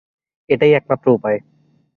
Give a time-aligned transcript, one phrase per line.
[0.49, 1.39] এটাই একমাত্র উপায়।